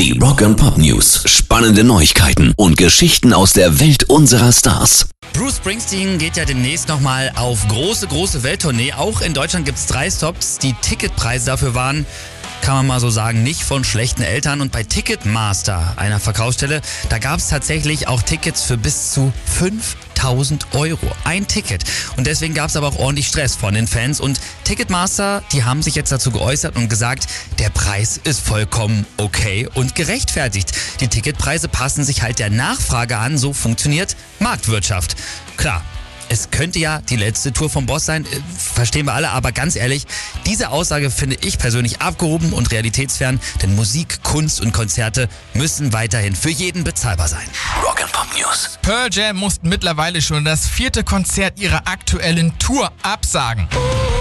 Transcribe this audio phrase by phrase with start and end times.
[0.00, 1.24] Die Rock and Pop News.
[1.26, 5.10] Spannende Neuigkeiten und Geschichten aus der Welt unserer Stars.
[5.34, 8.94] Bruce Springsteen geht ja demnächst nochmal auf große, große Welttournee.
[8.94, 10.56] Auch in Deutschland gibt es drei Stops.
[10.56, 12.06] Die Ticketpreise dafür waren
[12.62, 14.60] kann man mal so sagen, nicht von schlechten Eltern.
[14.60, 20.74] Und bei Ticketmaster, einer Verkaufsstelle, da gab es tatsächlich auch Tickets für bis zu 5000
[20.74, 21.06] Euro.
[21.24, 21.84] Ein Ticket.
[22.16, 24.20] Und deswegen gab es aber auch ordentlich Stress von den Fans.
[24.20, 27.26] Und Ticketmaster, die haben sich jetzt dazu geäußert und gesagt,
[27.58, 30.72] der Preis ist vollkommen okay und gerechtfertigt.
[31.00, 33.38] Die Ticketpreise passen sich halt der Nachfrage an.
[33.38, 35.16] So funktioniert Marktwirtschaft.
[35.56, 35.82] Klar,
[36.30, 39.76] es könnte ja die letzte Tour vom Boss sein, äh, verstehen wir alle, aber ganz
[39.76, 40.06] ehrlich,
[40.46, 46.36] diese Aussage finde ich persönlich abgehoben und realitätsfern, denn Musik, Kunst und Konzerte müssen weiterhin
[46.36, 47.46] für jeden bezahlbar sein.
[47.84, 48.78] Rock and Pop News.
[48.82, 53.68] Pearl Jam mussten mittlerweile schon das vierte Konzert ihrer aktuellen Tour absagen.
[53.74, 54.19] Auch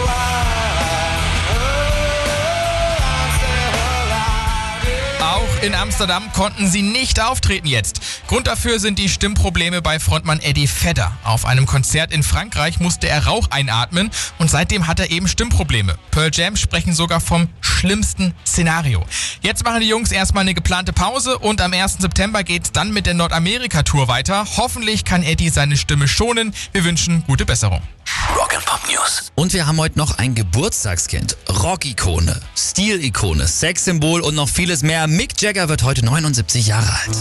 [5.62, 8.02] in Amsterdam konnten sie nicht auftreten jetzt.
[8.28, 11.18] Grund dafür sind die Stimmprobleme bei Frontmann Eddie Vedder.
[11.24, 15.96] Auf einem Konzert in Frankreich musste er Rauch einatmen und seitdem hat er eben Stimmprobleme.
[16.12, 19.06] Pearl Jam sprechen sogar vom schlimmsten Szenario.
[19.42, 21.98] Jetzt machen die Jungs erstmal eine geplante Pause und am 1.
[22.00, 24.46] September geht's dann mit der Nordamerika-Tour weiter.
[24.58, 26.54] Hoffentlich kann Eddie seine Stimme schonen.
[26.72, 27.82] Wir wünschen gute Besserung.
[28.60, 29.32] Rock and Pop News.
[29.36, 31.38] Und wir haben heute noch ein Geburtstagskind.
[31.50, 35.08] Rock-Ikone, Stil-Ikone, Sexsymbol und noch vieles mehr.
[35.08, 37.18] Mick Jagger wird heute 79 Jahre alt.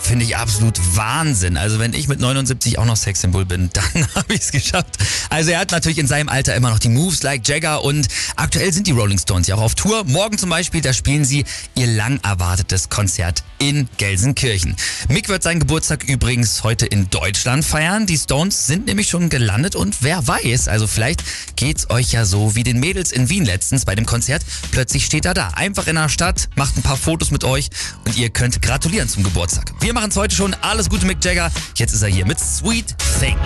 [0.00, 1.56] Finde ich absolut Wahnsinn.
[1.56, 4.98] Also wenn ich mit 79 auch noch Sexsymbol bin, dann habe ich es geschafft.
[5.30, 8.72] Also er hat natürlich in seinem Alter immer noch die Moves like Jagger und aktuell
[8.72, 10.04] sind die Rolling Stones ja auch auf Tour.
[10.04, 14.76] Morgen zum Beispiel, da spielen sie ihr lang erwartetes Konzert in Gelsenkirchen.
[15.08, 18.06] Mick wird seinen Geburtstag übrigens heute in Deutschland feiern.
[18.06, 21.22] Die Stones sind nämlich schon gelandet und wer weiß, also vielleicht
[21.56, 24.42] geht's euch ja so wie den Mädels in Wien letztens bei dem Konzert.
[24.70, 27.70] Plötzlich steht er da, einfach in der Stadt, macht ein paar Fotos mit euch
[28.04, 29.72] und ihr könnt gratulieren zum Geburtstag.
[29.80, 30.54] Wir machen heute schon.
[30.60, 31.50] Alles Gute, Mick Jagger.
[31.76, 33.38] Jetzt ist er hier mit Sweet Thing.